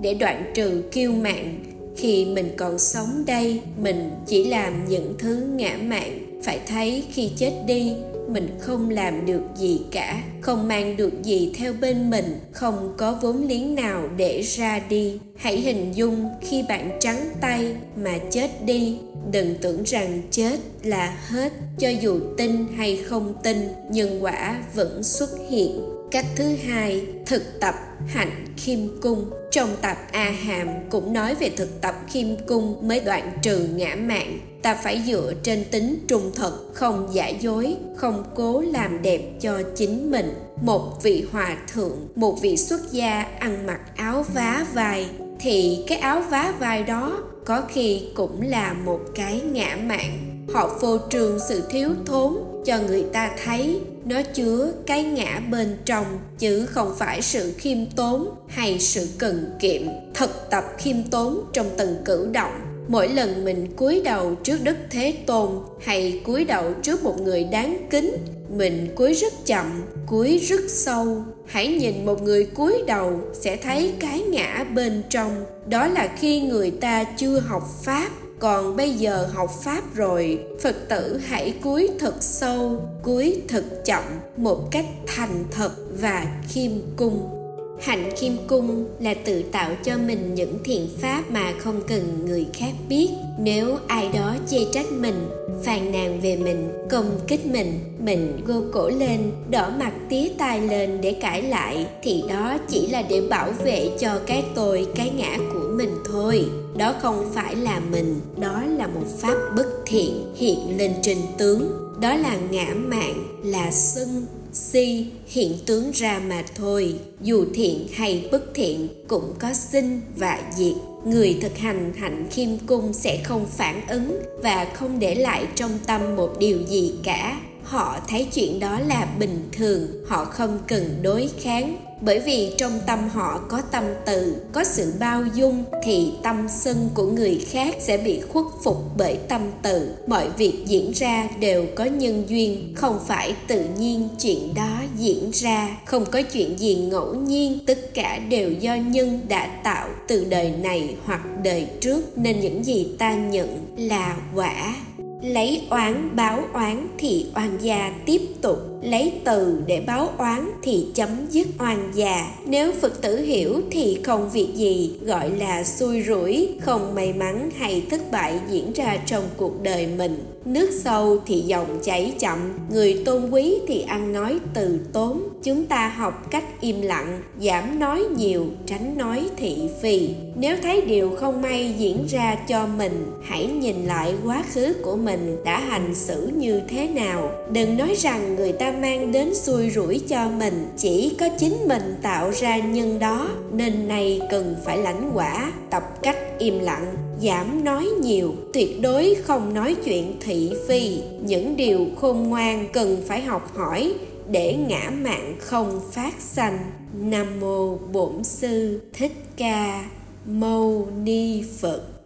để 0.00 0.14
đoạn 0.14 0.52
trừ 0.54 0.82
kiêu 0.92 1.12
mạng 1.12 1.64
khi 1.96 2.24
mình 2.24 2.48
còn 2.56 2.78
sống 2.78 3.24
đây, 3.26 3.60
mình 3.82 4.10
chỉ 4.26 4.44
làm 4.44 4.88
những 4.88 5.14
thứ 5.18 5.36
ngã 5.36 5.78
mạng 5.82 6.40
phải 6.42 6.60
thấy 6.66 7.04
khi 7.12 7.30
chết 7.36 7.52
đi, 7.66 7.92
mình 8.28 8.48
không 8.60 8.90
làm 8.90 9.26
được 9.26 9.42
gì 9.56 9.80
cả, 9.90 10.22
không 10.40 10.68
mang 10.68 10.96
được 10.96 11.12
gì 11.22 11.52
theo 11.56 11.72
bên 11.80 12.10
mình, 12.10 12.38
không 12.52 12.94
có 12.96 13.18
vốn 13.22 13.46
liếng 13.48 13.74
nào 13.74 14.08
để 14.16 14.40
ra 14.40 14.80
đi. 14.88 15.18
Hãy 15.36 15.60
hình 15.60 15.92
dung 15.94 16.28
khi 16.40 16.64
bạn 16.68 16.90
trắng 17.00 17.28
tay 17.40 17.74
mà 17.96 18.18
chết 18.30 18.64
đi, 18.64 18.98
đừng 19.32 19.54
tưởng 19.60 19.82
rằng 19.84 20.22
chết 20.30 20.56
là 20.82 21.18
hết, 21.26 21.52
cho 21.78 21.88
dù 21.88 22.20
tin 22.36 22.66
hay 22.76 22.96
không 22.96 23.34
tin 23.42 23.68
nhân 23.90 24.24
quả 24.24 24.62
vẫn 24.74 25.02
xuất 25.02 25.30
hiện 25.50 25.99
cách 26.10 26.26
thứ 26.36 26.56
hai, 26.68 27.06
thực 27.26 27.60
tập 27.60 27.74
hạnh 28.06 28.46
khiêm 28.56 28.78
cung. 29.00 29.30
Trong 29.50 29.76
tập 29.82 29.96
a 30.12 30.30
hàm 30.30 30.68
cũng 30.90 31.12
nói 31.12 31.34
về 31.34 31.50
thực 31.56 31.80
tập 31.80 31.94
khiêm 32.08 32.26
cung 32.46 32.88
mới 32.88 33.00
đoạn 33.00 33.32
trừ 33.42 33.68
ngã 33.74 33.94
mạng. 33.94 34.38
Ta 34.62 34.74
phải 34.74 35.02
dựa 35.06 35.32
trên 35.42 35.64
tính 35.70 36.04
trung 36.08 36.30
thực, 36.34 36.70
không 36.74 37.08
giả 37.12 37.28
dối, 37.28 37.76
không 37.96 38.24
cố 38.34 38.60
làm 38.60 39.02
đẹp 39.02 39.20
cho 39.40 39.62
chính 39.76 40.10
mình. 40.10 40.34
Một 40.62 41.02
vị 41.02 41.24
hòa 41.32 41.56
thượng, 41.72 42.08
một 42.14 42.40
vị 42.42 42.56
xuất 42.56 42.92
gia 42.92 43.22
ăn 43.38 43.66
mặc 43.66 43.80
áo 43.96 44.24
vá 44.34 44.66
vai, 44.74 45.06
thì 45.40 45.84
cái 45.86 45.98
áo 45.98 46.20
vá 46.30 46.54
vai 46.58 46.82
đó 46.82 47.22
có 47.44 47.62
khi 47.68 48.02
cũng 48.14 48.42
là 48.42 48.72
một 48.72 49.00
cái 49.14 49.40
ngã 49.40 49.76
mạng 49.82 50.29
họ 50.52 50.78
phô 50.80 50.98
trường 50.98 51.38
sự 51.48 51.62
thiếu 51.70 51.90
thốn 52.06 52.34
cho 52.64 52.78
người 52.78 53.04
ta 53.12 53.30
thấy. 53.44 53.80
Nó 54.04 54.22
chứa 54.34 54.72
cái 54.86 55.02
ngã 55.04 55.40
bên 55.50 55.76
trong, 55.84 56.06
chứ 56.38 56.66
không 56.66 56.94
phải 56.98 57.22
sự 57.22 57.52
khiêm 57.58 57.78
tốn 57.96 58.28
hay 58.48 58.78
sự 58.78 59.08
cần 59.18 59.50
kiệm. 59.60 59.82
Thực 60.14 60.50
tập 60.50 60.64
khiêm 60.78 60.96
tốn 61.10 61.40
trong 61.52 61.66
từng 61.76 61.96
cử 62.04 62.28
động. 62.32 62.52
Mỗi 62.88 63.08
lần 63.08 63.44
mình 63.44 63.76
cúi 63.76 64.00
đầu 64.04 64.34
trước 64.34 64.58
đức 64.62 64.76
thế 64.90 65.14
tôn 65.26 65.50
hay 65.80 66.20
cúi 66.24 66.44
đầu 66.44 66.64
trước 66.82 67.02
một 67.02 67.20
người 67.20 67.44
đáng 67.44 67.86
kính, 67.90 68.16
mình 68.56 68.88
cúi 68.96 69.14
rất 69.14 69.32
chậm, 69.46 69.82
cúi 70.06 70.38
rất 70.38 70.60
sâu. 70.68 71.24
Hãy 71.46 71.68
nhìn 71.68 72.06
một 72.06 72.22
người 72.22 72.44
cúi 72.44 72.82
đầu 72.86 73.20
sẽ 73.32 73.56
thấy 73.56 73.92
cái 74.00 74.20
ngã 74.20 74.64
bên 74.74 75.02
trong. 75.08 75.44
Đó 75.66 75.86
là 75.86 76.08
khi 76.18 76.40
người 76.40 76.70
ta 76.70 77.04
chưa 77.04 77.38
học 77.38 77.62
pháp 77.82 78.10
còn 78.40 78.76
bây 78.76 78.90
giờ 78.90 79.28
học 79.34 79.50
pháp 79.64 79.94
rồi, 79.94 80.40
phật 80.62 80.88
tử 80.88 81.20
hãy 81.24 81.54
cúi 81.62 81.88
thật 81.98 82.14
sâu, 82.20 82.82
cúi 83.02 83.42
thật 83.48 83.64
chậm 83.84 84.04
một 84.36 84.70
cách 84.70 84.86
thành 85.06 85.44
thật 85.50 85.70
và 86.00 86.26
khiêm 86.48 86.70
cung. 86.96 87.36
Hạnh 87.80 88.10
khiêm 88.16 88.32
cung 88.46 88.86
là 89.00 89.14
tự 89.14 89.42
tạo 89.42 89.70
cho 89.84 89.92
mình 90.06 90.34
những 90.34 90.58
thiện 90.64 90.88
pháp 90.98 91.30
mà 91.30 91.52
không 91.58 91.80
cần 91.88 92.26
người 92.26 92.46
khác 92.54 92.72
biết. 92.88 93.08
Nếu 93.38 93.76
ai 93.86 94.08
đó 94.14 94.36
chê 94.46 94.58
trách 94.72 94.92
mình, 94.92 95.28
phàn 95.64 95.92
nàn 95.92 96.20
về 96.20 96.36
mình, 96.36 96.68
công 96.90 97.20
kích 97.28 97.46
mình 97.46 97.80
mình 97.98 98.40
gô 98.46 98.62
cổ 98.72 98.88
lên, 98.88 99.32
đỏ 99.50 99.70
mặt 99.78 99.92
tía 100.08 100.28
tai 100.38 100.60
lên 100.60 101.00
để 101.00 101.12
cãi 101.20 101.42
lại, 101.42 101.86
thì 102.02 102.24
đó 102.28 102.58
chỉ 102.68 102.86
là 102.86 103.02
để 103.02 103.20
bảo 103.20 103.52
vệ 103.64 103.90
cho 104.00 104.20
cái 104.26 104.44
tôi, 104.54 104.86
cái 104.94 105.10
ngã 105.16 105.38
của 105.52 105.68
mình 105.74 105.94
thôi 106.04 106.44
đó 106.80 106.94
không 107.02 107.30
phải 107.34 107.56
là 107.56 107.80
mình, 107.80 108.20
đó 108.40 108.62
là 108.62 108.86
một 108.86 109.06
pháp 109.18 109.36
bất 109.56 109.66
thiện 109.86 110.34
hiện 110.36 110.78
lên 110.78 110.92
trên 111.02 111.18
tướng. 111.38 111.72
Đó 112.00 112.14
là 112.14 112.36
ngã 112.50 112.66
mạn, 112.74 113.40
là 113.44 113.70
sân, 113.70 114.26
si, 114.52 115.06
hiện 115.26 115.52
tướng 115.66 115.90
ra 115.94 116.20
mà 116.28 116.42
thôi. 116.54 116.94
Dù 117.22 117.44
thiện 117.54 117.86
hay 117.94 118.28
bất 118.32 118.44
thiện 118.54 118.88
cũng 119.08 119.34
có 119.38 119.52
sinh 119.54 120.00
và 120.16 120.42
diệt. 120.56 120.74
Người 121.04 121.38
thực 121.42 121.58
hành 121.58 121.92
hạnh 121.96 122.26
khiêm 122.30 122.48
cung 122.66 122.92
sẽ 122.92 123.22
không 123.24 123.46
phản 123.46 123.88
ứng 123.88 124.22
và 124.42 124.66
không 124.74 124.98
để 124.98 125.14
lại 125.14 125.46
trong 125.54 125.78
tâm 125.86 126.16
một 126.16 126.38
điều 126.38 126.58
gì 126.68 126.94
cả. 127.02 127.40
Họ 127.62 127.98
thấy 128.08 128.28
chuyện 128.34 128.60
đó 128.60 128.80
là 128.88 129.06
bình 129.18 129.48
thường, 129.52 129.86
họ 130.06 130.24
không 130.24 130.58
cần 130.68 131.02
đối 131.02 131.30
kháng 131.42 131.76
bởi 132.00 132.18
vì 132.18 132.52
trong 132.58 132.80
tâm 132.86 133.08
họ 133.08 133.40
có 133.48 133.62
tâm 133.70 133.84
từ, 134.06 134.36
có 134.52 134.64
sự 134.64 134.92
bao 135.00 135.24
dung, 135.34 135.64
thì 135.84 136.12
tâm 136.22 136.46
sân 136.48 136.88
của 136.94 137.06
người 137.06 137.44
khác 137.50 137.76
sẽ 137.80 137.96
bị 137.96 138.20
khuất 138.20 138.44
phục 138.64 138.76
bởi 138.96 139.18
tâm 139.28 139.40
từ. 139.62 139.90
Mọi 140.06 140.28
việc 140.36 140.54
diễn 140.66 140.92
ra 140.92 141.28
đều 141.40 141.66
có 141.76 141.84
nhân 141.84 142.24
duyên, 142.28 142.72
không 142.76 142.98
phải 143.06 143.34
tự 143.46 143.64
nhiên 143.78 144.08
chuyện 144.20 144.54
đó 144.54 144.82
diễn 144.98 145.30
ra. 145.32 145.80
Không 145.84 146.04
có 146.06 146.22
chuyện 146.22 146.58
gì 146.58 146.74
ngẫu 146.74 147.14
nhiên, 147.14 147.58
tất 147.66 147.94
cả 147.94 148.18
đều 148.18 148.50
do 148.50 148.74
nhân 148.74 149.20
đã 149.28 149.46
tạo 149.64 149.88
từ 150.08 150.24
đời 150.24 150.50
này 150.62 150.94
hoặc 151.04 151.20
đời 151.42 151.66
trước, 151.80 152.18
nên 152.18 152.40
những 152.40 152.64
gì 152.64 152.86
ta 152.98 153.14
nhận 153.14 153.66
là 153.76 154.16
quả. 154.34 154.74
Lấy 155.22 155.62
oán, 155.70 156.16
báo 156.16 156.42
oán 156.52 156.88
thì 156.98 157.26
oan 157.34 157.58
gia 157.60 157.94
tiếp 158.06 158.20
tục 158.42 158.58
lấy 158.82 159.12
từ 159.24 159.62
để 159.66 159.80
báo 159.80 160.10
oán 160.18 160.50
thì 160.62 160.86
chấm 160.94 161.08
dứt 161.30 161.46
oan 161.58 161.90
già. 161.94 162.34
Nếu 162.46 162.72
phật 162.72 163.02
tử 163.02 163.18
hiểu 163.18 163.60
thì 163.70 163.98
không 164.04 164.30
việc 164.30 164.48
gì, 164.54 164.92
gọi 165.00 165.30
là 165.30 165.64
xui 165.64 166.02
rủi, 166.02 166.48
không 166.60 166.94
may 166.94 167.12
mắn 167.12 167.50
hay 167.56 167.82
thất 167.90 168.00
bại 168.10 168.40
diễn 168.50 168.72
ra 168.72 168.96
trong 169.06 169.24
cuộc 169.36 169.62
đời 169.62 169.86
mình. 169.98 170.24
Nước 170.44 170.70
sâu 170.84 171.18
thì 171.26 171.40
dòng 171.40 171.78
chảy 171.82 172.14
chậm, 172.18 172.38
người 172.70 173.02
tôn 173.04 173.30
quý 173.30 173.54
thì 173.68 173.80
ăn 173.80 174.12
nói 174.12 174.38
từ 174.54 174.78
tốn. 174.92 175.22
Chúng 175.42 175.64
ta 175.64 175.88
học 175.88 176.30
cách 176.30 176.44
im 176.60 176.82
lặng, 176.82 177.22
giảm 177.40 177.78
nói 177.78 178.04
nhiều, 178.16 178.46
tránh 178.66 178.98
nói 178.98 179.24
thị 179.36 179.56
phi. 179.82 180.08
Nếu 180.36 180.56
thấy 180.62 180.80
điều 180.80 181.16
không 181.16 181.42
may 181.42 181.74
diễn 181.78 182.06
ra 182.08 182.34
cho 182.48 182.66
mình, 182.66 183.06
hãy 183.24 183.46
nhìn 183.46 183.86
lại 183.86 184.14
quá 184.24 184.44
khứ 184.52 184.72
của 184.82 184.96
mình 184.96 185.36
đã 185.44 185.60
hành 185.60 185.94
xử 185.94 186.30
như 186.36 186.60
thế 186.68 186.88
nào. 186.88 187.30
Đừng 187.52 187.76
nói 187.76 187.94
rằng 187.96 188.34
người 188.34 188.52
ta 188.52 188.69
mang 188.72 189.12
đến 189.12 189.34
xui 189.34 189.70
rủi 189.70 190.00
cho 190.08 190.28
mình, 190.28 190.68
chỉ 190.76 191.16
có 191.20 191.28
chính 191.38 191.68
mình 191.68 191.96
tạo 192.02 192.30
ra 192.30 192.58
nhân 192.58 192.98
đó, 192.98 193.28
nên 193.52 193.88
này 193.88 194.20
cần 194.30 194.56
phải 194.64 194.78
lãnh 194.78 195.10
quả, 195.14 195.52
tập 195.70 195.82
cách 196.02 196.18
im 196.38 196.58
lặng 196.58 196.94
giảm 197.22 197.64
nói 197.64 197.88
nhiều, 198.02 198.34
tuyệt 198.52 198.80
đối 198.80 199.14
không 199.24 199.54
nói 199.54 199.76
chuyện 199.84 200.16
thị 200.20 200.52
phi. 200.68 201.02
Những 201.22 201.56
điều 201.56 201.86
khôn 202.00 202.22
ngoan 202.22 202.68
cần 202.72 203.02
phải 203.06 203.20
học 203.20 203.56
hỏi, 203.56 203.94
để 204.30 204.56
ngã 204.68 204.90
mạng 205.02 205.36
không 205.38 205.80
phát 205.92 206.14
sanh. 206.20 206.58
Nam 207.00 207.40
mô 207.40 207.76
bổn 207.76 208.24
sư 208.24 208.80
thích 208.92 209.12
ca 209.36 209.84
mâu 210.26 210.88
ni 211.04 211.44
phật. 211.58 211.99